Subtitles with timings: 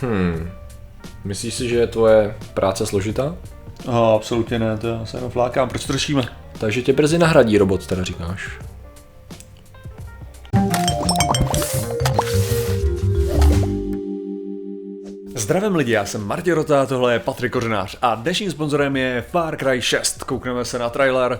[0.00, 0.50] Hmm.
[1.24, 3.36] Myslíš si, že je tvoje práce složitá?
[3.86, 5.68] Oh, absolutně ne, to já se jenom flákám.
[5.68, 6.22] Proč to řešíme?
[6.58, 8.58] Takže tě brzy nahradí robot, teda říkáš.
[15.34, 19.56] Zdravím lidi, já jsem Martin Rota, tohle je Patrik Kořenář a dnešním sponzorem je Far
[19.56, 20.24] Cry 6.
[20.24, 21.38] Koukneme se na trailer.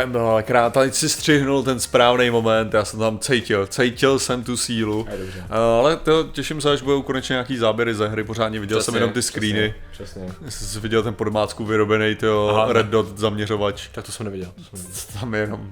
[0.00, 4.18] Ten byl ale krát, tady si střihnul ten správný moment, já jsem tam cítil, cítil
[4.18, 5.06] jsem tu sílu.
[5.10, 5.38] Je dobře.
[5.38, 8.94] Uh, ale to těším se, až budou konečně nějaký záběry ze hry, pořádně viděl jsem
[8.94, 9.74] jenom ty screeny.
[9.92, 10.22] Přesně.
[10.48, 12.72] Jsem si viděl ten podmácku vyrobený, tyjo, Aha.
[12.72, 13.88] Red Dot zaměřovač.
[13.92, 14.52] Tak to jsem neviděl.
[14.56, 15.02] To jsem neviděl.
[15.20, 15.70] Tam je jenom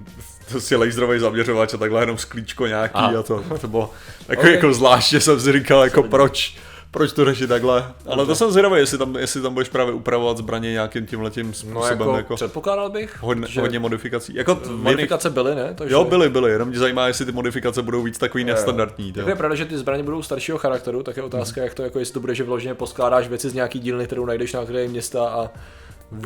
[0.51, 3.19] prostě laserový zaměřovač a takhle jenom sklíčko nějaký Aha.
[3.19, 3.91] a to, to bylo
[4.29, 4.49] jako, Ok.
[4.49, 6.57] jako zvláště jsem si říkal, jako proč,
[6.91, 7.93] proč to řešit takhle.
[8.07, 11.53] Ale to jsem zvědavý, jestli tam, jestli tam budeš právě upravovat zbraně nějakým tímhletím No
[11.53, 14.35] způsobem, jako, jako, předpokládal bych, hodně, že hodně modifikací.
[14.35, 15.75] Jako t- modifikace byly, ne?
[15.75, 19.13] Takže, Jo, byly, byly, jenom mě zajímá, jestli ty modifikace budou víc takový nestandardní.
[19.17, 21.99] Jako je pravda, že ty zbraně budou staršího charakteru, tak je otázka, jak to, jako
[21.99, 25.29] jestli to bude, že vložně poskládáš věci z nějaký dílny, kterou najdeš na kraji města
[25.29, 25.51] a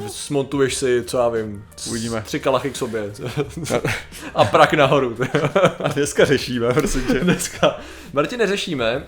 [0.08, 2.22] smontuješ si, co já vím, Uvidíme.
[2.26, 3.12] tři kalachy k sobě
[4.34, 5.16] a prak nahoru.
[5.84, 7.20] A dneska řešíme, prosím tě.
[7.20, 7.76] Dneska.
[8.14, 9.02] Martin, neřešíme uh,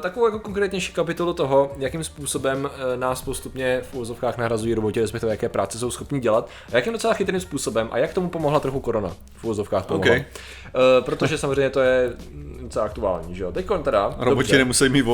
[0.00, 5.32] takovou jako konkrétnější kapitolu toho, jakým způsobem uh, nás postupně v úvozovkách nahrazují roboti, respektive
[5.32, 8.80] jaké práce jsou schopni dělat, a jakým docela chytrým způsobem a jak tomu pomohla trochu
[8.80, 10.16] korona v úvozovkách pomohla.
[10.16, 10.22] Ok.
[10.74, 12.12] Uh, protože samozřejmě to je
[12.68, 13.52] docela aktuální, že jo.
[13.52, 14.14] Teď teda.
[14.18, 14.58] Roboti dobře.
[14.58, 15.04] nemusí mít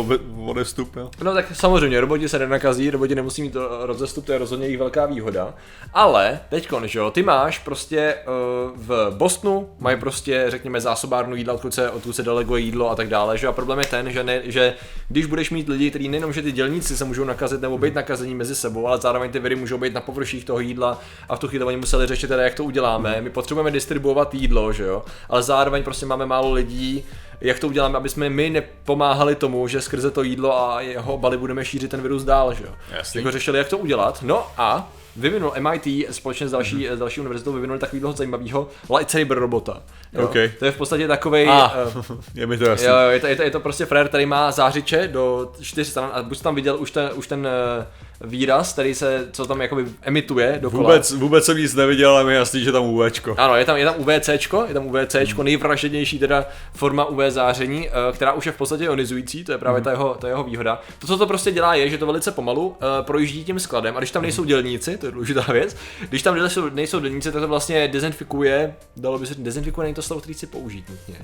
[0.46, 1.10] odestup, jo.
[1.22, 4.78] No tak samozřejmě, roboti se nenakazí, roboti nemusí mít eh, rozestup, to je rozhodně jejich
[4.78, 5.54] velká výhoda.
[5.92, 8.32] Ale teďkon, že jo, ty máš prostě uh,
[8.76, 13.08] v Bostonu, mají prostě, řekněme, zásobárnu jídla, odkud se, odkud se deleguje jídlo a tak
[13.08, 13.50] dále, že jo.
[13.50, 14.74] A problém je ten, že, ne, že
[15.08, 18.34] když budeš mít lidi, kteří nejenom, že ty dělníci se můžou nakazit nebo být nakazení
[18.34, 21.48] mezi sebou, ale zároveň ty viry můžou být na površích toho jídla a v tu
[21.48, 23.20] chvíli oni museli řešit teda, jak to uděláme.
[23.20, 27.04] My potřebujeme distribuovat jídlo, že jo, ale zároveň prostě máme málo lidí,
[27.40, 31.38] jak to uděláme, aby jsme my nepomáhali tomu, že skrze to jídlo a jeho obaly
[31.38, 32.70] budeme šířit ten virus dál, že jo.
[32.90, 33.18] Jasný.
[33.18, 34.22] Jako řešili, jak to udělat.
[34.22, 36.96] No a vyvinul MIT společně s další, mm-hmm.
[36.96, 39.82] s další univerzitou vyvinuli takového zajímavého lightsaber robota.
[40.12, 40.24] Jo?
[40.24, 40.34] OK.
[40.58, 41.48] To je v podstatě takovej...
[41.50, 42.86] A, eh, je mi to jasný.
[42.86, 46.10] Jo, je to, je, to, je to prostě frér, který má zářiče do čtyř stran
[46.12, 47.86] a buď tam viděl už ten, už ten eh,
[48.24, 50.82] výraz, který se, co tam jakoby emituje dokola.
[50.82, 53.34] Vůbec, vůbec jsem nic neviděl, ale mi je jasný, že tam UVčko.
[53.38, 57.92] Ano, je tam, je tam UVCčko, je tam UVCčko, nejvražednější teda forma UV záření, eh,
[58.12, 60.80] která už je v podstatě ionizující, to je právě ta, jeho, ta jeho výhoda.
[60.98, 64.00] To, co to prostě dělá, je, že to velice pomalu eh, projíždí tím skladem a
[64.00, 65.76] když tam nejsou dělníci, to je důležitá věc,
[66.08, 70.02] když tam nejsou, nejsou dělníci, tak to vlastně dezinfikuje, dalo by se dezinfikuje, není to
[70.02, 71.16] slovo, který chci použít nutně.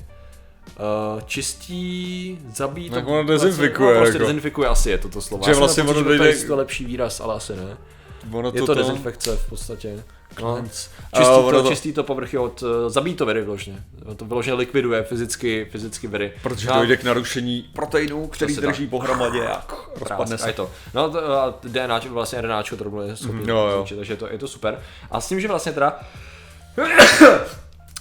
[1.14, 4.26] Uh, čistí, zabíjí Tak ono dezinfikuje, No, prostě jako.
[4.26, 5.44] dezinfikuje asi je to to slovo.
[5.46, 7.76] Že vlastně ono že to dojde- je to lepší výraz, ale asi ne.
[8.32, 10.02] Ono Je to, to dezinfekce v podstatě.
[10.42, 10.62] No.
[10.62, 13.84] Čistí, A to, to- čistí to povrchy od, uh, zabíjí to viry vložně.
[14.16, 16.32] To vyloženě likviduje fyzicky, fyzicky viry.
[16.42, 18.90] Protože No, dojde k narušení proteinů, který drží tak.
[18.90, 19.66] pohromadě a
[20.00, 20.48] rozpadne Prásk, a se.
[20.48, 20.70] je to.
[20.94, 23.72] No to, a DNA, vlastně RNAčko to rovnou je schopný jo.
[23.76, 24.78] zničit, takže je to, je to super.
[25.10, 26.00] A s tím, že vlastně teda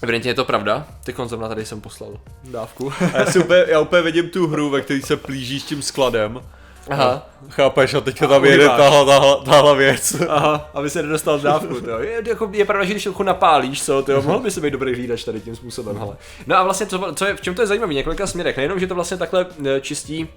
[0.01, 2.93] Evidentně je to pravda, ty zrovna tady jsem poslal dávku.
[3.13, 6.41] A já, si úplně, já úplně vidím tu hru, ve které se plížíš tím skladem.
[6.89, 7.29] Aha.
[7.49, 10.15] Chápeš, a teďka A tam jede tahle, tahle, tahle věc.
[10.29, 14.01] Aha, aby se nedostal dávku, to je, jako, je pravda, že když trochu napálíš, co,
[14.01, 16.17] to mohl by se být dobrý hlídač tady tím způsobem, hele.
[16.47, 18.87] No a vlastně, co, co je, v čem to je zajímavé, několika směrech, nejenom, že
[18.87, 20.29] to vlastně takhle eh, čistí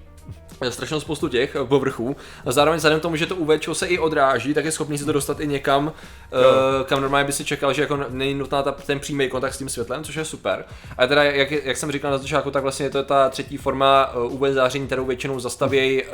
[0.71, 2.15] strašnou spoustu těch eh, povrchů.
[2.45, 5.05] A zároveň vzhledem k tomu, že to UV se i odráží, tak je schopný si
[5.05, 5.93] to dostat i někam, uh,
[6.85, 9.69] kam normálně by si čekal, že jako není nutná ta, ten přímý kontakt s tím
[9.69, 10.65] světlem, což je super.
[10.97, 14.13] A teda, jak, jak jsem říkal na začátku, tak vlastně je to ta třetí forma
[14.15, 16.09] uh, UV záření, kterou většinou zastaví, uh,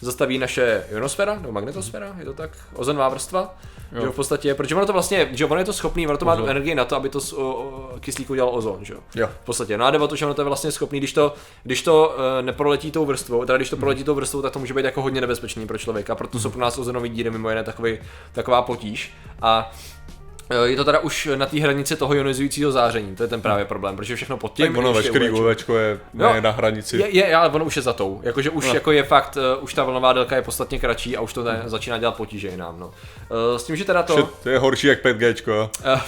[0.00, 2.50] zastaví naše ionosféra, nebo magnetosféra, je to tak?
[2.74, 3.54] Ozonová vrstva?
[3.92, 4.02] Jo.
[4.02, 6.36] Že v podstatě, protože ono to vlastně, že ono je to schopný, ono to má
[6.36, 9.00] tu energii na to, aby to z o, o, kyslíku dělal ozon, že jo?
[9.42, 9.78] V podstatě.
[9.78, 12.08] No a jde o to, že ono to je vlastně schopný, když to, když to
[12.08, 15.02] uh, neproletí tou vrstvou, teda když to proletí tou vrstvou, tak to může být jako
[15.02, 17.98] hodně nebezpečný pro člověka, proto jsou pro nás ozonové díry mimo jiné takový,
[18.32, 19.12] taková potíž.
[19.42, 19.72] A
[20.64, 23.96] je to teda už na té hranici toho ionizujícího záření, to je ten právě problém,
[23.96, 25.76] protože všechno pod tím Tak ono veškerý UVčko.
[25.78, 26.32] Je Jo.
[26.32, 26.96] ne, na hranici.
[26.96, 28.20] Je, je, ale ono už je za tou.
[28.22, 28.74] Jakože už No.
[28.74, 31.62] jako je fakt, uh, už ta vlnová délka je podstatně kratší a už to ne,
[31.66, 32.80] začíná dělat potíže i nám.
[32.80, 32.86] No.
[32.86, 32.92] Uh,
[33.58, 34.16] s tím, že teda to...
[34.16, 35.70] Že To je horší jak 5Gčko, jo.
[35.94, 36.00] Uh,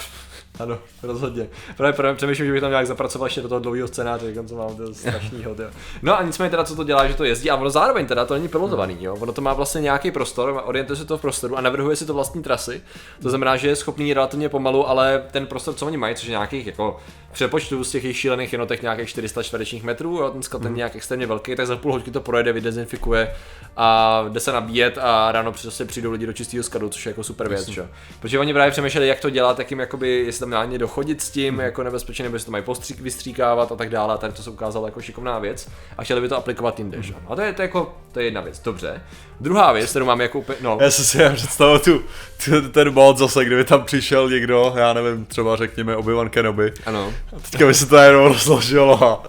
[0.59, 1.47] Ano, rozhodně.
[1.77, 4.55] Právě, právě přemýšlím, že bych tam nějak zapracoval ještě do toho dlouhého scénáře, jak co
[4.55, 5.69] mám, to tyjo.
[6.01, 8.33] No a nicméně teda, co to dělá, že to jezdí a ono zároveň teda to
[8.33, 9.15] není pilotovaný, jo.
[9.19, 12.13] Ono to má vlastně nějaký prostor, orientuje se to v prostoru a navrhuje si to
[12.13, 12.81] vlastní trasy.
[13.21, 16.31] To znamená, že je schopný relativně pomalu, ale ten prostor, co oni mají, což je
[16.31, 16.97] nějakých jako
[17.31, 20.95] přepočtu z těch jejich šílených jednotek nějakých 400 čtverečních metrů, jo, ten sklad ten nějak
[20.95, 23.35] extrémně velký, tak za půl hodky to projede, vydezinfikuje
[23.77, 27.23] a jde se nabíjet a ráno přesně přijdou lidi do čistého skladu, což je jako
[27.23, 27.87] super věc, že?
[28.19, 31.29] Protože oni právě přemýšleli, jak to dělat, jak jim jakoby, jestli tam dá dochodit s
[31.29, 34.13] tím, jako nebezpečně, nebo jestli to mají postřík, vystříkávat a tak dále.
[34.13, 37.13] A tady to se ukázalo jako šikovná věc a chtěli by to aplikovat jinde, že?
[37.27, 39.01] A to je, to je jako, to je jedna věc, dobře.
[39.39, 42.01] Druhá věc, kterou máme jako úplně, no, Já jsem si představil tu,
[42.45, 46.73] tu, ten mod zase, kdyby tam přišel někdo, já nevím, třeba řekněme Obi-Wan Kenobi.
[46.85, 47.13] ano.
[47.37, 49.23] A teďka by se to jenom rozložilo a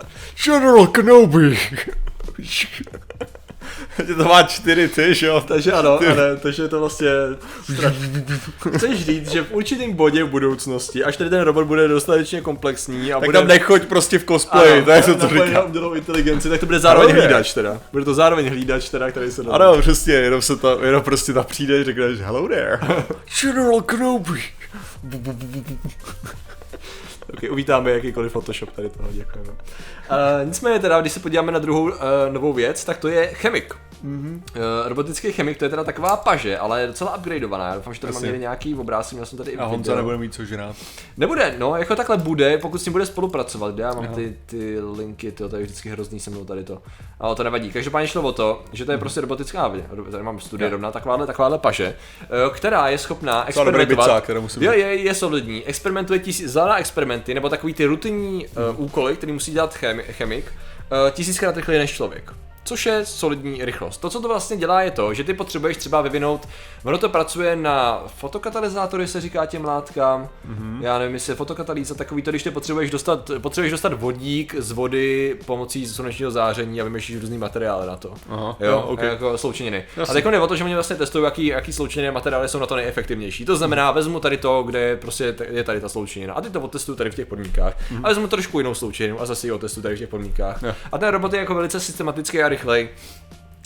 [0.44, 1.58] General Kenobi.
[4.06, 5.44] Že to má čtyři ty, že jo?
[5.48, 7.08] Takže ano, ale, takže je to vlastně
[7.74, 8.24] strašný.
[8.76, 13.12] Chceš říct, že v určitém bodě v budoucnosti, až tady ten robot bude dostatečně komplexní
[13.12, 13.38] a Tak bude...
[13.38, 15.66] tam nechoď prostě v cosplay, to je to, co říkám.
[15.66, 17.80] umělou inteligenci, tak to bude zároveň Ano, hlídač teda.
[17.92, 19.42] Bude to zároveň hlídač teda, který se.
[19.50, 22.78] Ano, přesně, jenom se to, jenom prostě tam přijde a řekneš hello there.
[23.40, 24.42] General Kenobi.
[27.34, 29.50] Ok, uvítáme jakýkoliv Photoshop tady toho, děkujeme.
[29.50, 29.56] Uh,
[30.44, 31.92] nicméně teda, když se podíváme na druhou uh,
[32.30, 33.74] novou věc, tak to je chemik.
[34.04, 34.34] Mm-hmm.
[34.34, 34.42] Uh,
[34.84, 37.68] robotický chemik, to je teda taková paže, ale je docela upgradeovaná.
[37.68, 39.96] Já doufám, že tady mám někde nějaký obrázek, měl jsem tady i A Honza video.
[39.96, 40.76] nebude mít co žrát.
[41.16, 45.32] Nebude, no, jako takhle bude, pokud s ním bude spolupracovat, já mám ty, ty linky,
[45.32, 46.82] tyjo, to je vždycky hrozný se mnou tady to.
[47.20, 47.72] Ale to nevadí.
[47.72, 49.72] Každopádně šlo o to, že to je prostě robotická,
[50.10, 51.96] tady mám studie rovna, takováhle, takováhle paže,
[52.54, 54.06] která je schopná experimentovat.
[54.06, 54.62] bicák, říct.
[54.62, 56.76] je, je solidní, experimentuje tisíc, zvládá
[57.16, 61.78] experimenty, nebo takový ty rutinní uh, úkoly, který musí dělat chemi, chemik, uh, tisíckrát rychleji
[61.78, 62.45] než člověk.
[62.66, 63.98] Což je solidní rychlost.
[63.98, 66.48] To, co to vlastně dělá, je to, že ty potřebuješ třeba vyvinout,
[66.84, 70.28] ono to pracuje na fotokatalyzátory, se říká těm látkám.
[70.48, 70.82] Mm-hmm.
[70.82, 74.70] Já nevím, jestli je fotokatalýza takový to, když ty potřebuješ dostat, potřebuješ dostat vodík z
[74.72, 78.14] vody pomocí slunečního záření a vymýšlíš různý materiály na to.
[78.28, 79.02] Aha, jo, jo, ok.
[79.02, 79.84] jako sloučeniny.
[79.96, 80.10] Jasně.
[80.10, 82.66] A teď jde o to, že oni vlastně testují, jaký, jaký sloučeniny materiály jsou na
[82.66, 83.44] to nejefektivnější.
[83.44, 86.60] To znamená, vezmu tady to, kde je prostě je tady ta sloučenina a ty to
[86.60, 87.76] otestuju tady v těch podmínkách.
[88.02, 90.62] A vezmu trošku jinou sloučeninu a zase ji otestuju tady v těch podmínkách.
[90.62, 90.74] Jo.
[90.92, 92.88] A ten robot je jako velice systematický a rychlej.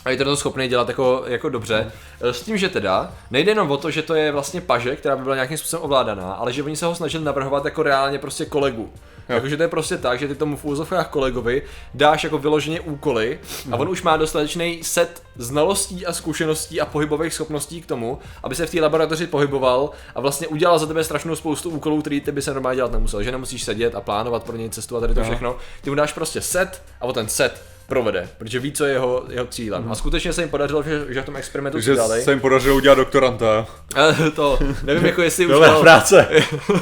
[0.04, 1.92] A je to schopný dělat jako, jako dobře.
[2.20, 5.22] S tím, že teda nejde jenom o to, že to je vlastně paže, která by
[5.22, 8.92] byla nějakým způsobem ovládaná, ale že oni se ho snažili navrhovat jako reálně prostě kolegu.
[9.28, 11.62] Jakože to je prostě tak, že ty tomu v úzovkách kolegovi
[11.94, 13.38] dáš jako vyloženě úkoly
[13.72, 18.54] a on už má dostatečný set znalostí a zkušeností a pohybových schopností k tomu, aby
[18.54, 22.32] se v té laboratoři pohyboval a vlastně udělal za tebe strašnou spoustu úkolů, který ty
[22.32, 23.22] by se normálně dělat nemusel.
[23.22, 25.56] Že nemusíš sedět a plánovat pro něj cestu a tady to všechno.
[25.82, 29.24] Ty mu dáš prostě set a o ten set provede, protože ví, co je jeho,
[29.28, 29.92] jeho cílem.
[29.92, 32.22] A skutečně se jim podařilo, že, že v tom experimentu Takže přidali.
[32.22, 33.66] se jim podařilo udělat doktoranta.
[33.96, 35.80] Eh, to, nevím, jako jestli už to...
[35.80, 36.28] práce.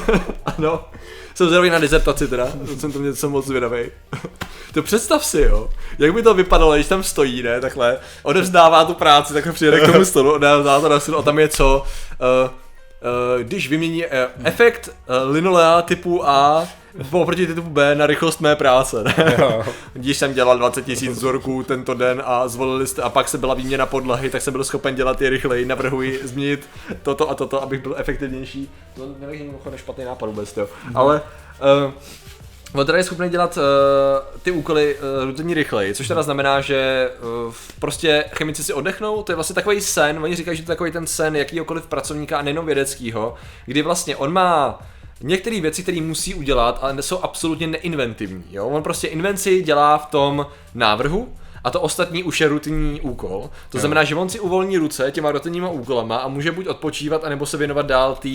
[0.44, 0.84] ano.
[1.34, 3.78] Jsem zvědavý na dizertaci teda, to jsem to něco moc zvědavý.
[4.74, 8.94] to představ si, jo, jak by to vypadalo, když tam stojí, ne, takhle, odevzdává tu
[8.94, 11.82] práci, takhle přijede k tomu stolu, odevzdává to na stolu a tam je co,
[12.44, 14.12] uh, uh, když vymění uh,
[14.44, 16.68] efekt uh, linolea typu A
[17.10, 19.14] oproti typu B na rychlost mé práce, ne?
[19.92, 23.54] Když jsem dělal 20 000 vzorků tento den a zvolili jste, a pak se byla
[23.54, 26.68] výměna podlahy, tak jsem byl schopen dělat je rychleji, navrhuji změnit
[27.02, 28.70] toto a toto, abych byl efektivnější.
[28.96, 30.68] To nevěřím mimochodem špatný nápad vůbec, jo.
[30.94, 31.20] Ale
[31.86, 31.92] uh,
[32.72, 33.62] On teda je schopný dělat uh,
[34.42, 37.10] ty úkoly uh, rutinně rychleji, což teda znamená, že
[37.46, 40.76] uh, prostě chemici si oddechnou, to je vlastně takový sen, oni říkají, že to je
[40.76, 43.34] takový ten sen jakýkoliv pracovníka a nejenom vědeckýho,
[43.66, 44.80] kdy vlastně on má
[45.20, 48.44] některé věci, které musí udělat, ale jsou absolutně neinventivní.
[48.50, 48.68] Jo?
[48.68, 51.28] On prostě invenci dělá v tom návrhu,
[51.64, 53.50] a to ostatní už je rutinní úkol.
[53.68, 57.46] To znamená, že on si uvolní ruce těma rutinníma úkolama a může buď odpočívat, anebo
[57.46, 58.28] se věnovat dál té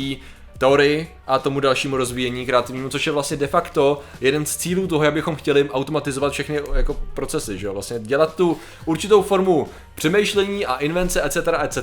[0.58, 5.08] teorii a tomu dalšímu rozvíjení kreativnímu, což je vlastně de facto jeden z cílů toho,
[5.08, 7.74] abychom chtěli automatizovat všechny jako procesy, že jo?
[7.74, 11.78] Vlastně dělat tu určitou formu přemýšlení a invence, etc., etc.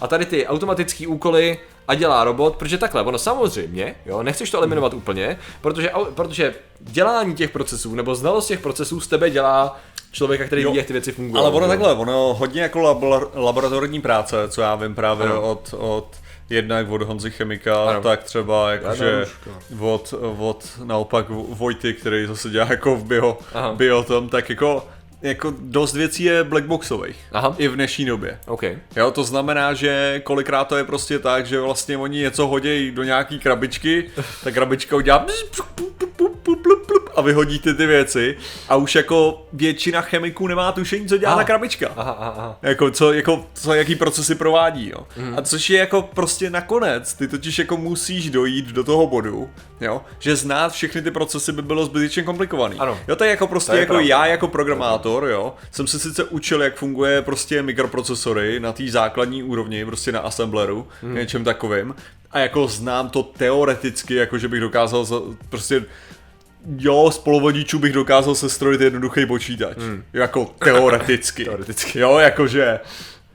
[0.00, 1.58] A tady ty automatické úkoly
[1.90, 7.34] a dělá robot, protože takhle, ono samozřejmě, jo, nechceš to eliminovat úplně, protože, protože dělání
[7.34, 9.80] těch procesů nebo znalost těch procesů z tebe dělá
[10.12, 10.70] člověka, který Jo.
[10.70, 11.42] ví, jak ty věci fungují.
[11.42, 11.68] Ale ono jo.
[11.68, 15.42] takhle, ono hodně jako labor, laboratorní práce, co já vím právě Ano.
[15.42, 16.16] od, od
[16.50, 18.00] jednak od Honzy Chemika, Ano.
[18.02, 19.26] tak třeba jakože
[19.80, 23.72] od, od naopak Vojty, který zase dělá jako v bio, Aha.
[23.74, 24.86] bio tom, tak jako,
[25.22, 27.16] jako dost věcí je blackboxových.
[27.32, 27.54] Aha.
[27.58, 28.38] I v dnešní době.
[28.46, 28.62] OK.
[28.96, 33.02] Jo, to znamená, že kolikrát to je prostě tak, že vlastně oni něco hodějí do
[33.02, 34.10] nějaký krabičky,
[34.44, 35.26] ta krabička udělá
[37.16, 38.36] a vyhodíte ty věci
[38.68, 41.40] a už jako většina chemiků nemá tušení, co dělá Aha.
[41.40, 41.88] ta krabička.
[41.96, 42.58] Aha, aha, aha.
[42.62, 45.06] Jako, co, jako, co, jaký procesy provádí, jo.
[45.16, 45.34] Mm.
[45.38, 49.50] A což je jako prostě nakonec, ty totiž jako musíš dojít do toho bodu,
[49.80, 52.76] jo, že znát všechny ty procesy by bylo zbytečně komplikovaný.
[52.78, 52.98] Ano.
[53.08, 54.08] Jo, to je jako prostě To je jako pravda.
[54.08, 59.42] já jako programátor, jo, jsem se sice učil, jak funguje prostě mikroprocesory na té základní
[59.42, 61.14] úrovni, prostě na assembleru, mm.
[61.14, 61.94] něčem takovým,
[62.30, 65.16] a jako znám to teoreticky, jako že bych dokázal za,
[65.48, 65.84] prostě
[66.78, 69.76] Jo, z polovodičů bych dokázal sestrojit jednoduchý počítač.
[69.76, 70.02] Hmm.
[70.12, 71.44] Jako teoreticky.
[71.50, 71.98] Teoreticky.
[71.98, 72.80] Jo, jakože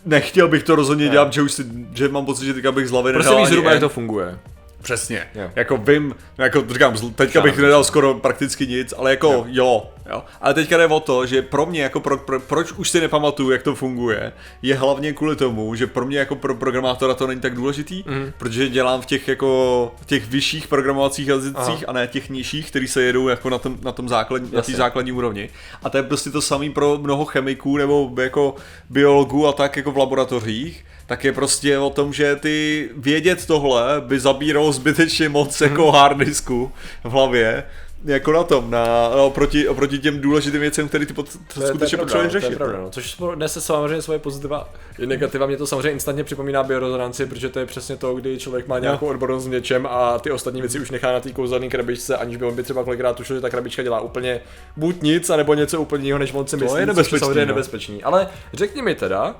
[0.05, 2.91] nechtěl bych to rozhodně dělat, že už si, že mám pocit, že teďka bych z
[2.91, 4.39] hlavy Prostě víš zhruba, jak to funguje.
[4.85, 5.27] Přesně.
[5.35, 5.51] Jo.
[5.55, 9.45] Jako vím, jako říkám, teďka bych nedal skoro prakticky nic, ale jako jo.
[9.47, 10.23] jo, jo.
[10.41, 13.51] Ale teďka jde o to, že pro mě, jako pro, pro, proč už si nepamatuju,
[13.51, 17.41] jak to funguje, je hlavně kvůli tomu, že pro mě jako pro programátora to není
[17.41, 18.31] tak důležitý, mm.
[18.37, 22.87] protože dělám v těch jako v těch vyšších programovacích jazycích a ne těch nižších, který
[22.87, 25.49] se jedou jako na tom, na tom základní, na té základní úrovni.
[25.83, 28.55] A to je prostě to samé pro mnoho chemiků nebo jako
[28.89, 34.01] biologů a tak jako v laboratořích, tak je prostě o tom, že ty vědět tohle
[34.01, 35.69] by zabíralo zbytečně moc Mhm.
[35.71, 36.71] jako hard disku
[37.03, 37.63] v hlavě,
[38.05, 42.39] jako na tom, na, oproti, oproti těm důležitým věcem, které ty pot, skutečně potřebuješ To
[42.39, 42.49] řešit.
[42.49, 42.83] je pravda, no.
[42.83, 42.89] no.
[42.89, 44.69] Což nese samozřejmě svoje pozitiva
[44.99, 45.45] i negativa.
[45.45, 49.07] Mě to samozřejmě instantně připomíná biorezonanci, protože to je přesně to, kdy člověk má nějakou
[49.07, 52.45] odbornost v něčem a ty ostatní věci už nechá na té kouzelné krabičce, aniž by
[52.45, 54.41] on by třeba kolikrát tušil, že ta krabička dělá úplně
[54.77, 56.79] buď nic, anebo něco úplně jiného, než on si myslí.
[56.79, 57.53] je což nebezpečný, samozřejmě no.
[57.55, 58.03] nebezpečný.
[58.03, 59.35] Ale řekni mi teda,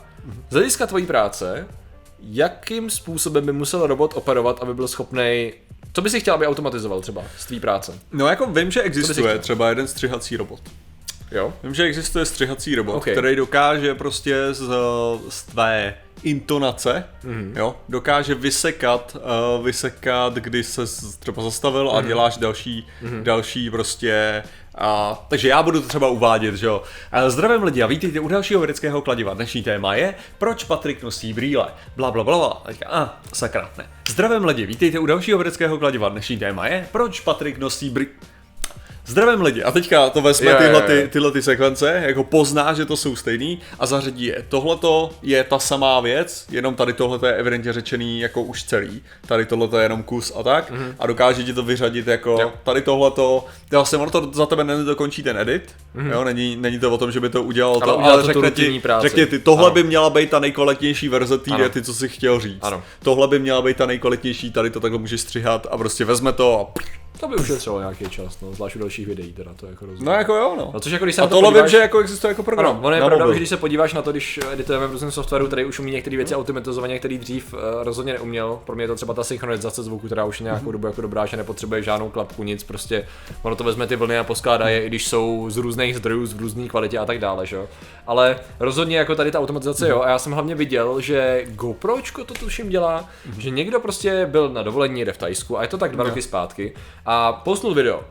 [0.50, 1.68] z hlediska tvojí práce,
[2.20, 5.54] jakým způsobem by musel robot operovat, aby byl schopný
[5.94, 8.00] co by si chtěl, aby automatizoval třeba z tvý práce?
[8.12, 10.60] no jako vím, že existuje třeba jeden střihací robot.
[11.32, 11.54] Jo?
[11.64, 13.02] Vím, že existuje střihací robot, Ok.
[13.02, 13.14] okay.
[13.14, 14.70] který dokáže prostě z,
[15.30, 17.54] z tvé intonace, mm.
[17.58, 19.18] jo, dokáže vysekat,
[19.58, 20.82] uh, vysekat, kdy se
[21.20, 23.24] třeba zastavil a děláš další, mm.
[23.24, 24.44] další prostě
[24.78, 26.84] a, takže já budu to třeba uvádět, že jo.
[27.12, 29.34] Eh, Zdravím lidi a vítejte u dalšího vědeckého kladiva.
[29.34, 31.68] Dnešní téma je, proč Patrik nosí brýle.
[31.96, 32.64] Bla, bla, bla, bla.
[32.88, 33.90] A, sakra, ne.
[34.10, 36.10] Zdravím lidi, vítejte u dalšího vědeckého kladiva.
[36.10, 38.12] Dnešní téma je, proč Patrik nosí brýle.
[39.06, 39.64] Zdravím lidi.
[39.64, 43.16] A teďka to vezme jo, tyhle, ty, tyhle ty sekvence, jako pozná, že to jsou
[43.16, 44.46] stejný a zařadí je.
[44.50, 49.02] Tohleto je ta samá věc, jenom tady tohle je evidentně řečený jako už celý.
[49.28, 50.72] Tady tohle je jenom kus a tak.
[50.72, 50.96] Mm-hmm.
[51.00, 52.38] A dokáže ti to vyřadit jako.
[52.42, 52.54] Jo.
[52.64, 53.46] tady tohleto.
[53.72, 55.76] Vlastně ono to za tebe nedokončí ten edit.
[55.96, 56.12] Mm-hmm.
[56.12, 58.52] Jo, není, není to o tom, že by to udělal Ale to, ale to řekne
[58.52, 59.08] ti, práci.
[59.08, 59.74] řekne ti, tohle Ano.
[59.74, 62.60] by měla být ta nejkvalitnější verze té věty, co jsi chtěl říct.
[62.62, 62.84] Ano.
[63.04, 66.60] Tohle by měla být ta nejkvalitnější, tady to takhle můžeš střihat a prostě vezme to
[66.60, 66.80] a
[67.20, 70.06] To by ušetřilo nějaký čas, no, zvlášť u dalších videí, teda to jako rozumím.
[70.06, 70.72] no jako jo, no.
[70.74, 72.44] No, což jako když se A na to tohle podíváš, vím, že jako existuje jako
[72.44, 72.66] program.
[72.66, 73.34] Ano, ono je pravda, mobil.
[73.34, 76.18] že když se podíváš na to, když editujeme v různém softwaru, který už umí některé
[76.18, 78.60] věci automatizovaně, který dřív uh, rozhodně neuměl.
[78.66, 81.26] Pro mě je to třeba ta synchronizace zvuku, která už je nějakou dobu jako dobrá,
[81.26, 83.08] že nepotřebuje žádnou klapku, nic, prostě
[83.42, 86.40] ono to vezme ty vlny a poskládá je, i když jsou z různých zdrojů, z
[86.40, 87.68] různé kvalitě a tak dále, že jo.
[88.08, 92.34] Ale rozhodně jako tady ta automatizace, jo, a já jsem hlavně viděl, že GoPročko to
[92.34, 95.92] tuším dělá, že někdo prostě byl na dovolení jede v Tajsku a je to tak
[95.92, 96.74] dva roky zpátky
[97.06, 98.04] a postnul video.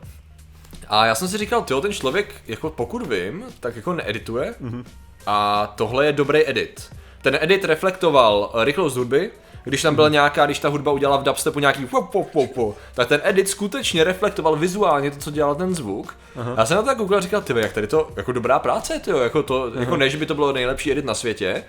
[0.88, 4.54] A já jsem si říkal, tyjo, ten člověk, jako pokud vím, tak jako needituje.
[4.62, 4.84] Mm-hmm.
[5.26, 6.92] A tohle je dobrý edit.
[7.22, 9.30] Ten edit reflektoval rychlost hudby,
[9.64, 12.76] když tam byla nějaká, když ta hudba udělala v dubstepu nějaký pop, pop, pop, pop,
[12.94, 16.16] tak ten edit skutečně reflektoval vizuálně to, co dělal ten zvuk.
[16.36, 16.54] Aha.
[16.56, 19.00] Já jsem na to tak koukal a říkal, ty jak tady to, jako dobrá práce,
[19.04, 21.64] ty jako to, jako ne, že by to bylo nejlepší edit na světě,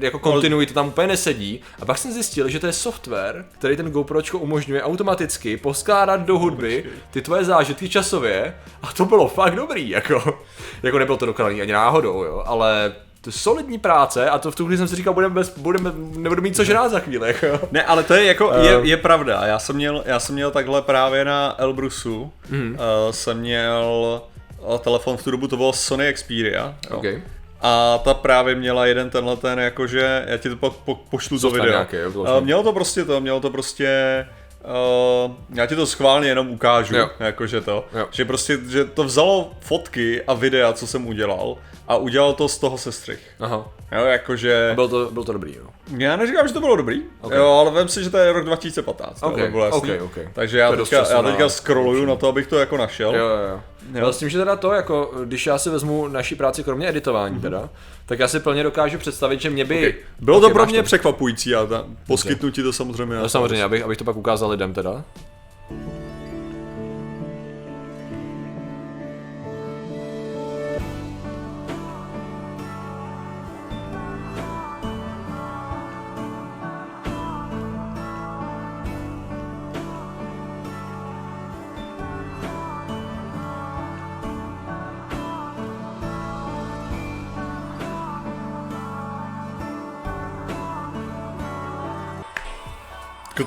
[0.00, 1.60] jako kontinuity tam úplně nesedí.
[1.80, 6.38] A pak jsem zjistil, že to je software, který ten GoPročko umožňuje automaticky poskládat do
[6.38, 10.38] hudby ty tvoje zážitky časově a to bylo fakt dobrý, jako,
[10.82, 14.54] jako nebylo to dokonalý ani náhodou, jo, ale to je solidní práce a to v
[14.56, 17.68] tu chvíli jsem si říkal, budeme, bez, budeme nebudu mít co žrát za chvíli, jako.
[17.72, 18.80] Ne, ale to je jako, je, Eh.
[18.82, 19.46] je pravda.
[19.46, 22.70] Já jsem měl, já jsem měl takhle právě na Elbrusu, mm.
[22.72, 24.22] uh, jsem měl
[24.80, 26.74] telefon v tu dobu, to bylo Sony Xperia.
[26.90, 26.96] Jo.
[26.96, 27.22] Okay.
[27.62, 31.40] A ta právě měla jeden tenhle ten, jakože, já ti to pak po, pošlu do
[31.40, 31.78] Software videa.
[31.78, 32.40] nějaký, jo, uh, vyložený.
[32.44, 34.26] mělo to prostě to, mělo to prostě
[35.26, 37.10] Uh, já ti to schválně jenom ukážu, Jo.
[37.20, 38.06] jakože to, Jo.
[38.10, 41.56] že prostě, že to vzalo fotky a videa, co jsem udělal
[41.88, 43.18] a udělal to z toho sestřih.
[43.40, 43.68] Aha.
[43.92, 44.72] Jo, jakože...
[44.74, 45.66] Byl to, byl to dobrý, jo.
[45.96, 47.38] Já neříkám, že to bylo dobrý, okay.
[47.38, 49.22] jo, ale vem si, že to je rok 2015.
[49.22, 49.92] Ok, aby bylo jasný.
[49.92, 50.18] ok, ok.
[50.32, 53.14] Takže já To teďka, já na teďka scrolluju na to, abych to jako našel.
[53.16, 53.60] Jo, jo,
[53.94, 54.04] jo.
[54.04, 57.40] Ale s tím, že teda to, jako, když já si vezmu naší práci kromě editování
[57.40, 57.68] teda,
[58.06, 59.78] tak já si plně dokážu představit, že mě by...
[59.78, 59.94] Okay.
[60.20, 63.16] Bylo Ok, to pro mě překvapující a ta, poskytnu ti to samozřejmě.
[63.16, 65.04] No, samozřejmě, abych, abych to pak ukázal lidem teda.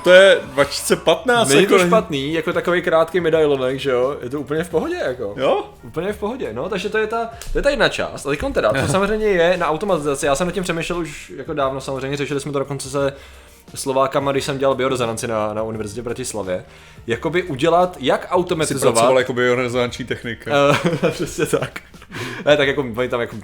[0.06, 1.48] To je 2015.
[1.48, 4.16] Není to jako špatný, jako takový krátký medailonek, že jo?
[4.22, 5.34] Je to úplně v pohodě, jako.
[5.36, 5.64] Jo?
[5.82, 8.26] Úplně v pohodě, no, takže to je ta, to je ta jedna část.
[8.26, 10.26] A teď teda, to samozřejmě je na automatizaci.
[10.26, 13.12] Já jsem nad tím přemýšlel už jako dávno samozřejmě, řešili jsme to dokonce se
[13.74, 16.64] Slovákama, když jsem dělal biorezonanci na, na Univerzitě v Bratislavě.
[17.06, 18.94] Jakoby udělat, jak Jsi automatizovat...
[18.94, 20.50] pracoval jako biorezonanční technika.
[20.70, 21.80] Uh, přesně tak.
[22.44, 23.36] Ne, tak jako, oni tam jako,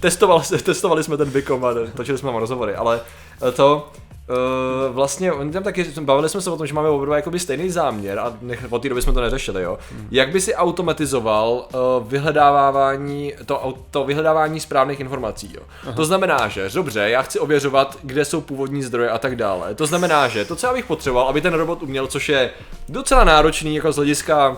[0.00, 3.00] testoval, testovali jsme ten Bicom a točili jsme tam rozhovory, ale
[3.48, 3.92] eh, to,
[4.28, 7.70] Uh, vlastně, oni tam taky, bavili jsme se o tom, že máme oba jakoby stejný
[7.70, 9.78] záměr a nech, od té doby jsme to neřešili, jo.
[9.92, 10.08] Hmm.
[10.10, 15.62] Jak by si automatizoval uh, vyhledávání, to, to vyhledávání správných informací, jo.
[15.82, 15.92] Aha.
[15.92, 19.74] To znamená, že dobře, já chci ověřovat, kde jsou původní zdroje a tak dále.
[19.74, 22.50] To znamená, že to, co já bych potřeboval, aby ten robot uměl, což je
[22.88, 24.56] docela náročný jako z hlediska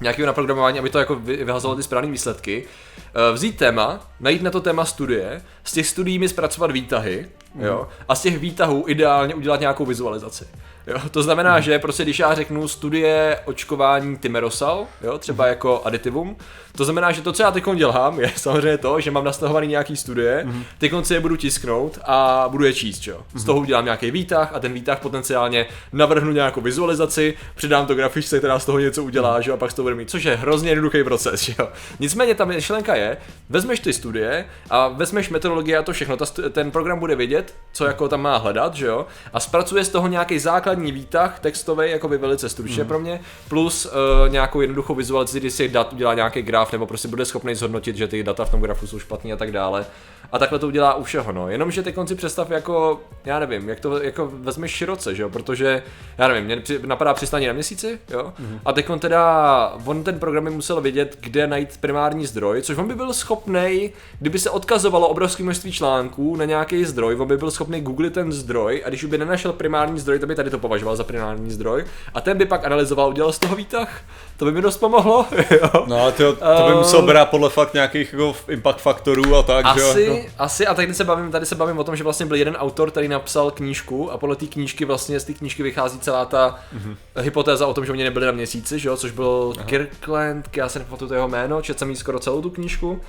[0.00, 2.64] nějakého naprogramování, aby to jako vyhazovalo ty správné výsledky.
[2.98, 7.28] Eh, vzít téma, najít na to téma studie, z těch studií mi zpracovat výtahy,
[7.58, 7.64] mm.
[7.64, 10.48] jo, a z těch výtahů ideálně udělat nějakou vizualizaci.
[10.86, 11.62] Jo, to znamená, mm.
[11.62, 15.48] že prostě když já řeknu studie očkování Timerosal, jo, třeba mm.
[15.48, 16.36] jako aditivum,
[16.78, 19.96] to znamená, že to, co já teď dělám, je samozřejmě to, že mám nastahovaný nějaký
[19.96, 20.64] studie, mm.
[20.78, 23.20] teď si je budu tisknout a budu je číst, jo.
[23.34, 28.38] Z toho udělám nějaký výtah a ten výtah potenciálně navrhnu nějakou vizualizaci, přidám to grafičce,
[28.38, 30.70] která z toho něco udělá, že a pak z toho bude mít, což je hrozně
[30.70, 31.68] jednoduchý proces, jo.
[32.00, 33.16] Nicméně ta myšlenka je,
[33.50, 37.84] vezmeš ty studie a vezmeš metodologie a to všechno, ta, ten program bude vědět, co
[37.84, 42.08] jako tam má hledat, že jo, a zpracuje z toho nějaký základní výtah textový, jako
[42.08, 42.88] by velice stručně mm.
[42.88, 43.92] pro mě, plus uh,
[44.28, 48.08] nějakou jednoduchou vizualizaci, kdy si dat udělá nějaký graf, nebo prostě bude schopný zhodnotit, že
[48.08, 49.86] ty data v tom grafu jsou špatný a tak dále.
[50.32, 51.48] A takhle to udělá u všeho, no.
[51.48, 55.82] Jenomže ty konci představ jako, já nevím, jak to jako vezmeš široce, že jo, protože,
[56.18, 58.60] já nevím, mě napadá přistání na měsíci, jo, mm-hmm.
[58.64, 62.78] a teď on teda, on ten program by musel vědět, kde najít primární zdroj, což
[62.78, 67.36] on by byl schopný, kdyby se odkazovalo obrovské množství článků na nějaký zdroj, on by
[67.36, 70.58] byl schopný googlit ten zdroj a když by nenašel primární zdroj, tak by tady to
[70.58, 71.84] považoval za primární zdroj
[72.14, 74.00] a ten by pak analyzoval, udělal z toho výtah,
[74.36, 75.84] to by mi dost pomohlo, jo.
[75.86, 79.80] No, to, to by musel brát podle fakt nějakých jako impact faktorů a tak, Asi,
[79.80, 80.14] že jo?
[80.14, 82.56] Jako- asi a tady se bavím, tady se bavím o tom, že vlastně byl jeden
[82.56, 86.58] autor, který napsal knížku a podle té knížky vlastně z té knížky vychází celá ta
[86.76, 87.22] mm-hmm.
[87.22, 89.66] hypotéza o tom, že oni nebyli na měsíci, že jo, což byl Aha.
[89.66, 93.00] Kirkland, já se nepamatuju jeho jméno, četl jsem jí skoro celou tu knížku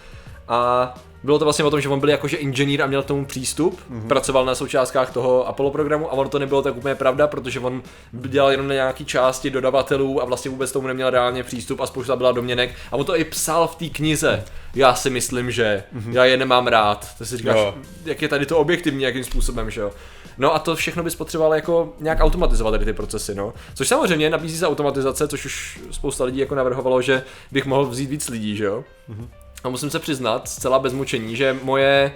[0.49, 3.25] a bylo to vlastně o tom, že on byl jakože inženýr a měl k tomu
[3.25, 4.07] přístup, mm-hmm.
[4.07, 7.81] pracoval na součástkách toho Apollo programu a ono to nebylo tak úplně pravda, protože on
[8.13, 12.15] dělal jenom na nějaký části dodavatelů a vlastně vůbec tomu neměl reálně přístup a spousta
[12.15, 14.43] byla domněnek a on to i psal v té knize.
[14.75, 16.11] Já si myslím, že mm-hmm.
[16.11, 17.17] já je nemám rád.
[17.17, 17.73] To si říkáš, jo.
[18.05, 19.91] jak je tady to objektivní jakým způsobem, že jo.
[20.37, 23.53] No a to všechno bys potřeboval jako nějak automatizovat tady ty procesy, no.
[23.73, 28.09] Což samozřejmě nabízí se automatizace, což už spousta lidí jako navrhovalo, že bych mohl vzít
[28.09, 28.83] víc lidí, že jo.
[29.09, 29.27] Mm-hmm.
[29.63, 32.11] A musím se přiznat, zcela bez mučení, že moje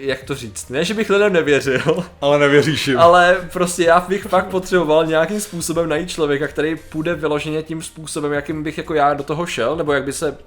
[0.00, 2.04] jak to říct, ne, že bych lidem nevěřil.
[2.20, 2.98] Ale nevěříš jim.
[2.98, 8.32] Ale prostě já bych fakt potřeboval nějakým způsobem najít člověka, který půjde vyloženě tím způsobem,
[8.32, 10.38] jakým bych jako já do toho šel, nebo jak by se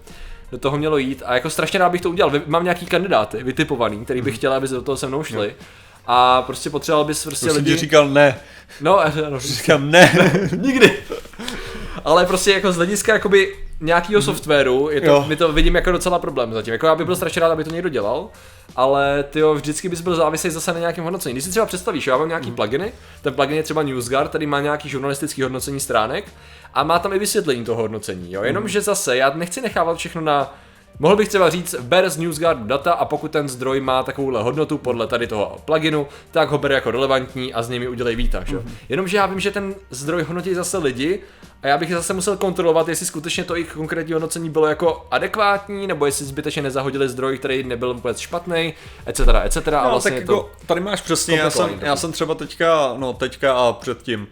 [0.51, 1.23] do toho mělo jít.
[1.25, 2.31] A jako strašně rád bych to udělal.
[2.45, 4.37] Mám nějaký kandidáty vytipovaný, který bych mhm.
[4.37, 5.55] chtěl, aby se do toho se mnou šli.
[6.07, 7.77] A prostě potřeboval bys prostě to lidi...
[7.77, 8.39] říkal ne.
[8.81, 10.31] No, no říkám ne.
[10.57, 10.97] Nikdy.
[12.05, 14.25] Ale prostě jako z hlediska jakoby nějakého mm.
[14.25, 16.73] softwaru, je to, my to vidím jako docela problém zatím.
[16.73, 18.29] Jako já bych byl strašně rád, aby to někdo dělal,
[18.75, 21.33] ale ty vždycky bys byl závislý zase na nějakém hodnocení.
[21.33, 22.55] Když si třeba představíš, já mám nějaký mm.
[22.55, 26.25] pluginy, ten plugin je třeba NewsGuard, který má nějaký žurnalistický hodnocení stránek
[26.73, 28.43] a má tam i vysvětlení toho hodnocení, jo.
[28.43, 28.83] Jenomže mm.
[28.83, 30.53] zase já nechci nechávat všechno na
[30.99, 34.77] Mohl bych třeba říct, ber z NewsGuard data a pokud ten zdroj má takovouhle hodnotu
[34.77, 38.47] podle tady toho pluginu, tak ho ber jako relevantní a z něj mi udělej výtah.
[38.47, 38.71] Mm-hmm.
[38.89, 41.19] Jenomže já vím, že ten zdroj hodnotí zase lidi
[41.63, 45.87] a já bych zase musel kontrolovat, jestli skutečně to jejich konkrétní hodnocení bylo jako adekvátní,
[45.87, 48.73] nebo jestli zbytečně nezahodili zdroj, který nebyl vůbec špatný,
[49.05, 49.21] etc.
[49.43, 49.57] etc.
[49.71, 52.93] No, a vlastně tak jako, to tady máš přesně, já jsem, já jsem třeba teďka,
[52.97, 54.27] no teďka a předtím,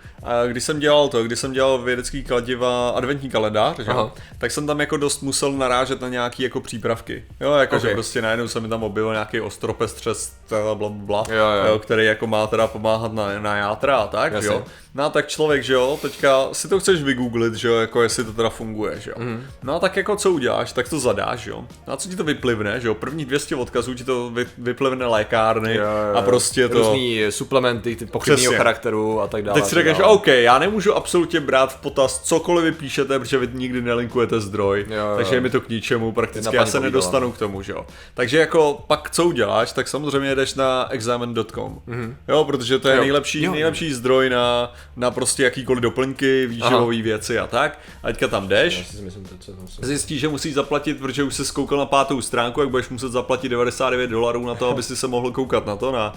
[0.48, 3.92] když jsem dělal to, když jsem dělal vědecký kladiva, adventní kalendář, že?
[4.38, 7.26] tak jsem tam jako dost musel narážet na nějaký jako přípravky.
[7.40, 7.90] Jo, jako okay.
[7.90, 11.66] že prostě najednou se mi tam objevil nějaký ostropestřes, bla, bla, bla, jo, jo.
[11.68, 14.48] Jo, který jako má teda pomáhat na, na játra a tak, Jasně.
[14.48, 14.64] jo.
[15.00, 18.34] No tak člověk, že jo, teďka si to chceš vygooglit, že jo, jako jestli to
[18.34, 19.16] teda funguje, že jo.
[19.20, 19.46] Mm.
[19.64, 21.66] No a tak jako co uděláš, tak to zadáš, jo.
[21.88, 25.06] No a co ti to vyplivne, že jo, první 200 odkazů ti to vy, vyplivne
[25.06, 26.78] lékárny jo, jo, a prostě to...
[26.78, 29.62] Různý suplementy, ty pochybného charakteru a tak dále.
[29.62, 33.82] Teď si řekneš, OK, já nemůžu absolutně brát v potaz cokoliv vypíšete, protože vy nikdy
[33.82, 35.14] nelinkujete zdroj, jo, jo.
[35.16, 37.86] takže je mi to k ničemu, prakticky já se nedostanu k tomu, že jo.
[38.14, 42.16] Takže jako pak co uděláš, tak samozřejmě jdeš na examen.com, mm-hmm.
[42.28, 43.02] jo, protože to je jo.
[43.02, 43.52] nejlepší, jo.
[43.52, 47.80] nejlepší zdroj na na prostě jakýkoliv doplňky, výživové věci a tak.
[48.04, 49.82] A teďka tam jdeš, Já si myslím, to, co tam jsou.
[49.86, 53.50] zjistíš, že musíš zaplatit, protože už jsi skoukal na pátou stránku, jak budeš muset zaplatit
[53.50, 56.14] 99 dolarů na to, aby si se mohl koukat na to na,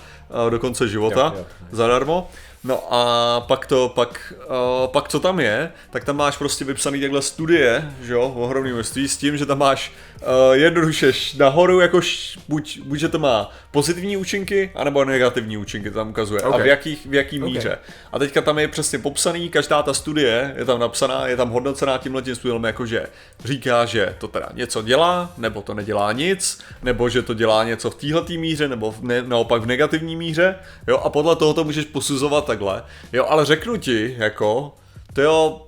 [0.50, 1.46] do konce života Jo, jo.
[1.70, 2.30] zadarmo.
[2.64, 7.00] No a pak to, pak, uh, pak co tam je, tak tam máš prostě vypsaný
[7.00, 11.80] takhle studie, že jo, v ohromném množství s tím, že tam máš uh, jednoduše nahoru
[11.80, 16.42] jakož buď, buď, že to má pozitivní účinky, anebo negativní účinky to tam ukazuje.
[16.42, 16.54] Ok.
[16.54, 17.78] A v, jakých, v jaký míře.
[18.12, 21.98] A teďka tam je přesně popsaný, každá ta studie je tam napsaná, je tam hodnocená
[21.98, 23.06] tímhle tím způsobem, jakože
[23.44, 27.90] říká, že to teda něco dělá, nebo to nedělá nic, nebo že to dělá něco
[27.90, 30.54] v téhle míře, nebo v ne, naopak v negativní míře,
[30.88, 34.74] jo, a podle toho to můžeš posuzovat takhle, jo, ale řeknu ti, jako,
[35.12, 35.66] to jo,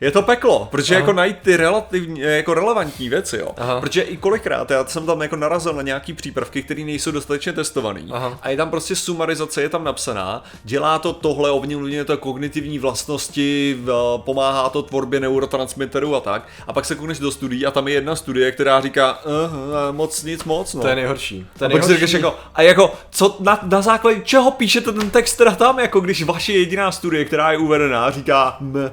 [0.00, 1.00] je to peklo, protože Aha.
[1.00, 3.48] jako najít ty relativní, jako relevantní věci, jo.
[3.56, 3.80] Aha.
[3.80, 8.08] Protože i kolikrát já jsem tam jako narazil na nějaký přípravky, které nejsou dostatečně testovaný.
[8.12, 8.38] Aha.
[8.42, 13.78] A je tam prostě sumarizace, je tam napsaná, dělá to tohle, ovlivňuje to kognitivní vlastnosti,
[14.16, 16.48] pomáhá to tvorbě neurotransmiterů a tak.
[16.66, 20.22] A pak se koukneš do studií a tam je jedna studie, která říká, uh, moc
[20.22, 20.82] nic moc, no.
[20.82, 21.46] To je nejhorší.
[21.58, 22.06] To je A pak si nejhorší.
[22.06, 26.00] říkáš jako, a jako, co, na, na základě čeho píšete ten text teda tam, jako
[26.00, 28.92] když vaše jediná studie, která je uvedená, říká, ne.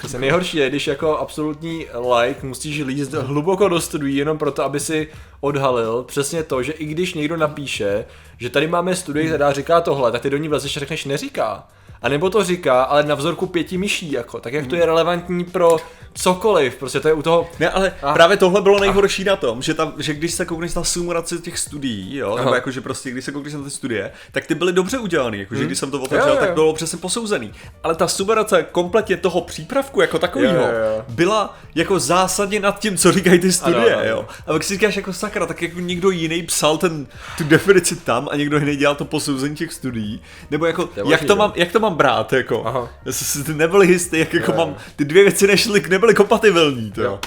[0.00, 1.86] To nejhorší je, když jako absolutní
[2.18, 5.08] like musíš líst hluboko do studií jenom proto, aby si
[5.40, 8.04] odhalil přesně to, že i když někdo napíše,
[8.38, 11.68] že tady máme studii, která říká tohle, tak ty do ní a řekneš neříká.
[12.02, 14.40] A nebo to říká, ale na vzorku pěti myší, jako.
[14.40, 15.76] Tak jak to je relevantní pro
[16.14, 17.48] cokoliv, prostě to je u toho...
[17.60, 20.74] Ne, ale A- právě tohle bylo nejhorší na tom, že, tam, že když se koukneš
[20.74, 22.56] na sumeraci těch studií, jo, nebo Aha.
[22.56, 25.78] jakože prostě, když se koukneš na ty studie, tak ty byly dobře udělaný, jakože když
[25.78, 26.34] jsem to otevřel, Hmm.
[26.34, 27.52] Jo, jo, tak bylo přesně posouzený.
[27.82, 30.64] Ale ta sumerace kompletně toho přípravku jako takového
[31.08, 34.08] byla jako zásadně nad tím, co říkají ty studie, Ano, ano.
[34.10, 34.26] jo.
[34.46, 37.06] A pak si říkáš jako sakra, tak jako někdo jiný psal ten,
[37.38, 41.36] tu definici tam a někdo jiný dělal to posouzení těch studií, nebo jako, jak to,
[41.36, 42.62] mám, jak to mám brát, jako.
[42.66, 42.88] Aha.
[43.04, 46.90] Já jsem si nebyl jistý, jak jako Jo, mám, ty dvě věci nešly, nebyly kompatibilní,
[46.90, 47.20] to jo.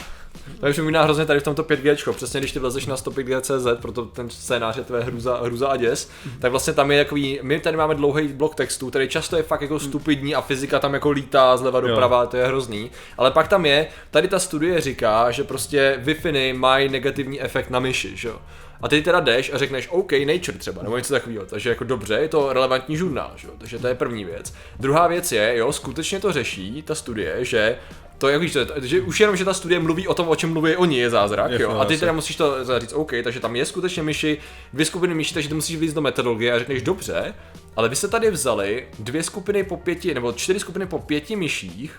[0.75, 4.29] To mi hrozně tady v tomto 5G, přesně když ty vlezeš na 105G.cz, proto ten
[4.29, 7.95] scénář je tvé hruza, hruza a děs, tak vlastně tam je takový, my tady máme
[7.95, 11.79] dlouhý blok textu, který často je fakt jako stupidní a fyzika tam jako lítá zleva
[11.79, 16.57] doprava, to je hrozný, ale pak tam je, tady ta studie říká, že prostě Wi-Fi
[16.57, 18.39] mají negativní efekt na myši, že jo.
[18.81, 22.13] A ty teda jdeš a řekneš OK, Nature třeba, nebo něco takového, takže jako dobře,
[22.13, 23.53] je to relevantní žurnál, že jo?
[23.57, 24.53] takže to je první věc.
[24.79, 27.77] Druhá věc je, jo, skutečně to řeší, ta studie, že
[28.17, 30.53] to je, víš, to, že už jenom, že ta studie mluví o tom, o čem
[30.53, 31.71] mluví oni, je zázrak, Je jo.
[31.71, 34.37] A ty teda musíš to říct, OK, takže tam je skutečně myši,
[34.73, 37.33] dvě skupiny myší, takže ty musíš víc do metodologie a řekneš, dobře,
[37.75, 41.93] ale vy jste tady vzali dvě skupiny po pěti, nebo čtyři skupiny po pěti myších,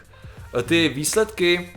[0.63, 1.71] ty výsledky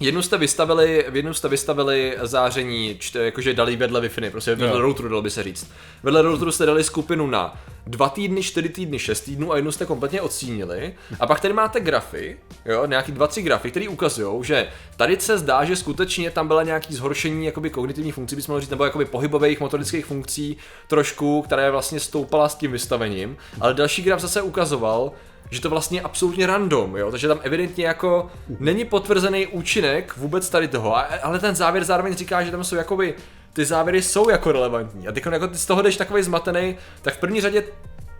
[0.00, 4.68] Jednu jste vystavili, v jednu jste vystavili záření, čte, jakože dali vedle wi prostě vedle
[4.68, 4.80] Jo.
[4.80, 5.70] routeru, dalo by se říct.
[6.02, 9.86] Vedle routeru jste dali skupinu na dva týdny, čtyři týdny, šest týdnů a jednu jste
[9.86, 10.94] kompletně odstínili.
[11.20, 15.38] A pak tady máte grafy, jo, nějaký dva, tři grafy, které ukazují, že tady se
[15.38, 19.04] zdá, že skutečně tam byla nějaký zhoršení jakoby kognitivních funkcí, bychom mohli říct, nebo jakoby
[19.04, 20.56] pohybových motorických funkcí
[20.88, 23.36] trošku, které vlastně stoupala s tím vystavením.
[23.60, 25.12] Ale další graf zase ukazoval,
[25.50, 28.30] že to vlastně je absolutně random, jo, takže tam evidentně jako
[28.60, 33.14] není potvrzený účinek vůbec tady toho, ale ten závěr zároveň říká, že tam jsou jakoby,
[33.52, 35.08] ty závěry jsou jako relevantní.
[35.08, 37.64] A ty jako ty z toho jdeš takový zmatený, tak v první řadě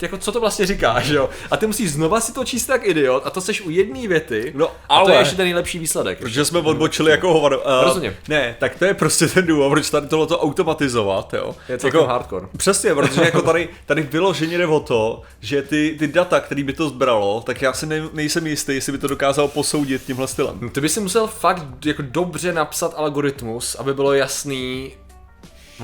[0.02, 1.30] jako co to vlastně říkáš, jo?
[1.50, 4.52] A ty musíš znova si to číst jak idiot a to seš u jedné věty
[4.56, 6.18] No, a to je ale- ještě ten nejlepší výsledek.
[6.18, 7.58] Protože jsme odbočili jako hovado.
[7.60, 8.12] Uh, Rozumím.
[8.28, 11.56] Ne, tak to je prostě ten důvod, proč tady tohleto automatizovat, jo.
[11.68, 12.46] Je celkem hardcore.
[12.56, 16.72] Přesně, protože jako tady, tady vyloženě jde o to, že ty, ty data, který by
[16.72, 20.70] to zbralo, tak já si ne, nejsem jistý, jestli by to dokázal posoudit tímhle stylem.
[20.72, 24.92] Ty by si musel fakt jako dobře napsat algoritmus, aby bylo jasný.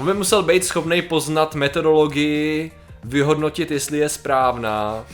[0.01, 2.73] On by musel být schopný poznat metodologii,
[3.05, 5.05] vyhodnotit, jestli je správná.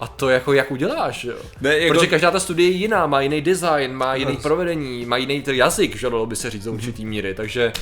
[0.00, 1.34] A to jako jak uděláš, jo?
[1.60, 5.16] Ne, jako- Protože každá ta studie je jiná, má jiný design, má jiný provedení, má
[5.16, 7.72] jiný jazyk, že dalo by se říct do určitý míry, takže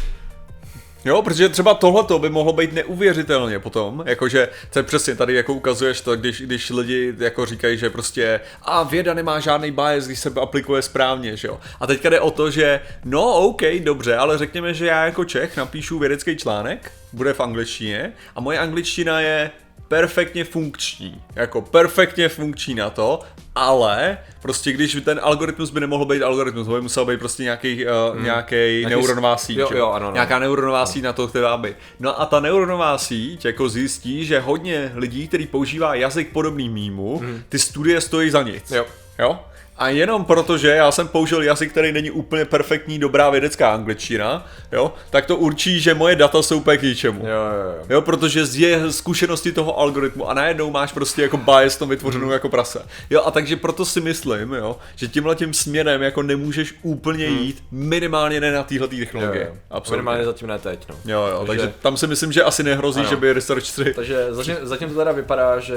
[1.05, 6.01] Jo, protože třeba tohleto by mohlo být neuvěřitelně potom, jakože, to přesně tady jako ukazuješ
[6.01, 10.33] to, když, když lidi jako říkají, že prostě a věda nemá žádný bias, když se
[10.41, 11.61] aplikuje správně, že jo.
[11.81, 15.57] A teďka jde o to, že no OK, dobře, ale řekněme, že já jako Čech
[15.57, 19.51] napíšu vědecký článek, bude v angličtině a moje angličtina je
[19.89, 23.21] perfektně funkční, jako perfektně funkční na to,
[23.55, 28.23] ale prostě když ten algoritmus by nemohl být algoritmus, by musel být prostě nějaký, uh,
[28.23, 30.15] nějaký neuronová síť, jo, jo, ano, ano.
[30.15, 31.77] nějaká neuronová síť na to, která by.
[32.01, 37.23] No a ta neuronová síť jako zjistí, že hodně lidí, který používá jazyk podobný mýmu,
[37.49, 38.71] ty studie stojí za nic.
[38.71, 38.87] Jo.
[39.19, 39.39] Jo?
[39.81, 44.93] A jenom protože já jsem použil jazyk, který není úplně perfektní, dobrá vědecká angličtina, jo,
[45.11, 47.21] tak to určí, že moje data jsou úplně k ničemu.
[47.21, 47.85] Jo, jo, jo.
[47.89, 52.25] Jo, protože z je zkušenosti toho algoritmu a najednou máš prostě jako bias tom vytvořenou
[52.25, 52.33] Mhm.
[52.33, 52.83] jako prase.
[53.11, 57.63] Jo, a takže proto si myslím, jo, že tímhle tím směrem jako nemůžeš úplně jít,
[57.71, 59.45] minimálně ne na téhle technologie.
[59.45, 59.57] Jo, jo.
[59.71, 59.97] Absolutně.
[59.97, 60.95] Minimálně zatím ne teď, no.
[61.05, 63.09] Jo, jo, takže, Takže- tam si myslím, že asi nehrozí, Ano.
[63.09, 63.95] že by Research 3...
[63.95, 65.75] Takže zatím, zatím to teda vypadá, že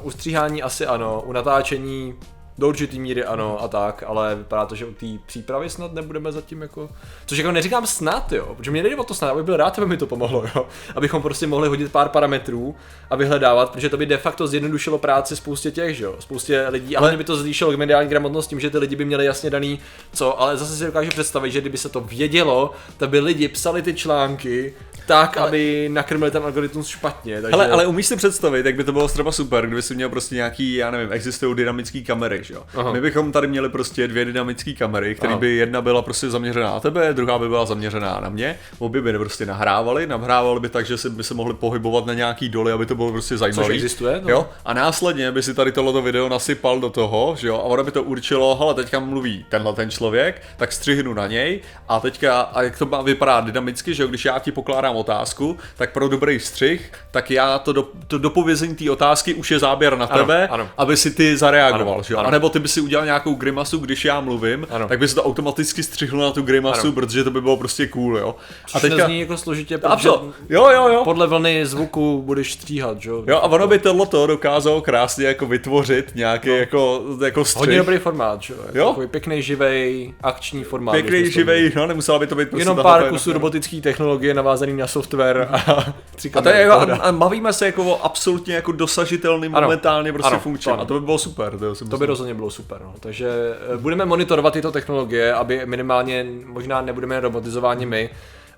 [0.00, 2.14] uh, u stříhání asi ano, u natáčení
[2.58, 6.32] do určitý míry ano a tak, ale vypadá to, že u té přípravy snad nebudeme
[6.32, 6.90] zatím jako...
[7.26, 9.86] Což jako neříkám snad, jo, protože mě nejde o to snad, abych byl rád, aby
[9.86, 10.66] mi to pomohlo, jo.
[10.94, 12.76] Abychom prostě mohli hodit pár parametrů
[13.10, 16.96] a vyhledávat, protože to by de facto zjednodušilo práci spoustě těch, že jo, spoustě lidí,
[16.96, 19.78] ale by to zvýšilo k mediální gramotnosti tím, že ty lidi by měli jasně daný
[20.12, 23.82] co, ale zase si dokážu představit, že kdyby se to vědělo, tak by lidi psali
[23.82, 24.74] ty články
[25.06, 25.48] tak, ale...
[25.48, 27.42] aby nakrmili ten algoritmus špatně.
[27.42, 27.56] Takže...
[27.56, 30.34] Hele, ale umíš si představit, jak by to bylo třeba super, kdyby si měl prostě
[30.34, 32.62] nějaký, já nevím, existují dynamické kamery, že jo?
[32.76, 32.92] Aha.
[32.92, 36.80] My bychom tady měli prostě dvě dynamické kamery, které by jedna byla prostě zaměřená na
[36.80, 38.58] tebe, druhá by byla zaměřená na mě.
[38.78, 42.48] Obě by prostě nahrávali, nahrávali by tak, že si by se mohli pohybovat na nějaký
[42.48, 43.74] doly, aby to bylo prostě zajímavé.
[43.74, 44.30] existuje, no.
[44.30, 44.48] Jo?
[44.64, 47.54] A následně by si tady tohleto video nasypal do toho, že jo?
[47.56, 51.60] A ono by to určilo, hele, teďka mluví tenhle ten člověk, tak střihnu na něj
[51.88, 54.08] a teďka, a jak to má vypadá dynamicky, že jo?
[54.08, 58.74] Když já ti pokládám otázku, tak pro dobrý střih, tak já to, do, to dopovězení
[58.74, 60.68] té otázky už je záběr na Ano, tebe, ano.
[60.78, 62.18] aby si ty zareagoval, Ano, že jo?
[62.20, 62.28] ano.
[62.38, 64.88] Nebo ty by si udělal nějakou grimasu, když já mluvím, Ano.
[64.88, 66.92] tak by se to automaticky střihlo na tu grimasu, Ano.
[66.92, 68.34] protože to by bylo prostě cool, jo?
[68.74, 68.96] A teďka...
[68.96, 71.00] nezní jako složitě, protože jo, jo, jo.
[71.04, 73.24] podle vlny zvuku budeš stříhat, jo?
[73.26, 77.60] Jo, a ono by tohleto dokázalo krásně jako vytvořit nějaký jako, jako střih.
[77.60, 78.60] Hodně dobrý formát, že jo?
[78.74, 78.88] Jo?
[78.88, 80.92] Takový pěkný, živej, akční formát.
[80.92, 84.86] Pěkný, živej, no, nemusela by to být prostě Jenom pár kusů robotické technologie navázaný na
[84.86, 89.52] software a tři A to je jako, a, bavíme se jako o absolutně jako dosažitelným,
[89.52, 90.74] momentálně prostě funkčním.
[90.74, 91.58] A to by bylo super.
[91.58, 92.27] To, by myslím.
[92.28, 92.80] Rozhodně bylo super.
[92.84, 92.94] No.
[93.00, 98.10] Takže eh, budeme monitorovat tyto technologie, aby minimálně možná nebudeme robotizováni my,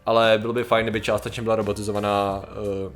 [0.06, 2.42] ale bylo by fajn, kdyby částečně byla robotizovaná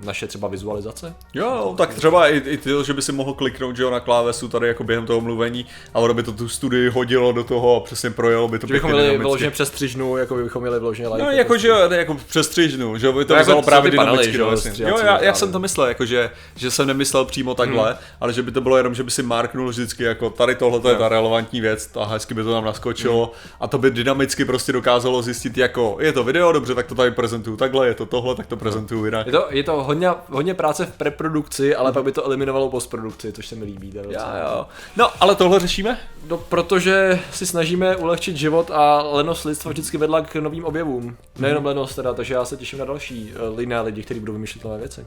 [0.01, 1.15] uh, naše třeba vizualizace.
[1.35, 4.49] Jo, tak třeba i, i to, že by si mohl kliknout že jo, na klávesu
[4.49, 7.81] tady jako během toho mluvení a ono by to tu studii hodilo do toho a
[7.81, 11.09] přesně projelo by to Že bychom pěkně měli vyloženě přes střižnu, jako bychom měli vyloženě
[11.09, 11.23] like.
[11.25, 13.91] No, jako, že jo, jako přestřižnu, že jo, by to No, jako vzalo co právě
[13.91, 16.71] ty panely, že jo, no, stříhací jo, já, já jsem to myslel, jako, že, že
[16.71, 17.99] jsem nemyslel přímo takhle, Hmm.
[18.21, 20.89] ale že by to bylo jenom, že by si marknul vždycky, jako tady tohle to
[20.89, 23.53] je ta relevantní věc, a hezky by to tam naskočilo Hmm.
[23.61, 27.11] a to by dynamicky prostě dokázalo zjistit, jako je to video, dobře, tak to tady
[27.11, 29.27] prezentuju takhle, je to tohle, tak to prezentuju jinak.
[29.27, 33.33] Je to, je to hodně, hodně práce v preprodukci, ale pak by to eliminovalo postprodukci,
[33.33, 33.93] což se mi líbí.
[33.93, 34.67] to Já, jo.
[34.97, 35.99] No, ale tohle řešíme?
[36.29, 41.17] No, protože si snažíme ulehčit život a lenost lidstva vždycky vedla k novým objevům.
[41.39, 44.65] Nejenom lenost teda, takže já se těším na další uh, jiné lidi, kteří budou vymýšlet
[44.65, 45.07] nové věci.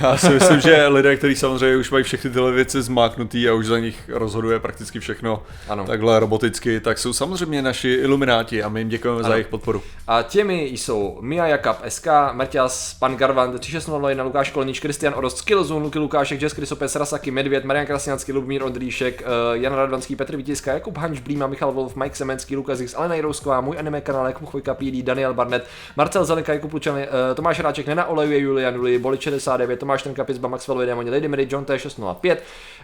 [0.00, 3.66] Já si myslím, že lidé, kteří samozřejmě už mají všechny tyhle věci zmáknutý a už
[3.66, 5.84] za nich rozhoduje prakticky všechno Ano.
[5.84, 9.82] takhle roboticky, tak jsou samozřejmě naši ilumináti a my jim děkujeme za jejich podporu.
[10.08, 15.84] A těmi jsou Mia Jakab, SK, Marťas, Pan Garvant, 3601, Lukáš Kolnič, Kristian Orost, Skillzone,
[15.84, 20.72] Luky Lukášek, Jess Krysopes, Rasaki, Medvěd, Marian Krasňanský, Lubomír Ondříšek, uh, Jan Radvanský, Petr Vítiska,
[20.72, 24.48] Jakub Hanč, Blíma, Michal Wolf, Mike Semenský, Lukas X, Alena Jirousková, můj anime kanál, Jakub
[24.48, 28.98] Chvojka, PD, Daniel Barnett, Marcel Zelenka, Jakub Lučany, uh, Tomáš Ráček, Nena Olejuje, Julian Nuli,
[28.98, 32.36] Boli 69, Tomáš Tenka, Pizba, Maxwell, Démoni, Lady Mary, John T605,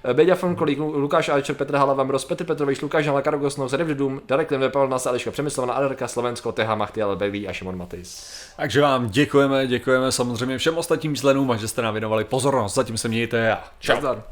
[0.05, 3.88] uh, Beďa Fonkolík, Lu- Lukáš Alčer, Petr Hala, Vamros, Petr Petrovič, Lukáš Hala, Karagosnou, Zerev
[3.88, 8.33] Dům, Darek Lemve, Pavel Nasa, Eliška Přemyslovna, Aderka, Slovensko, Teha, Machtiel, Belví a Šimon Matis.
[8.57, 12.75] Takže vám děkujeme, děkujeme samozřejmě všem ostatním členům a že jste nám věnovali pozornost.
[12.75, 13.95] Zatím se mějte a čau.
[13.95, 14.23] Nazdar.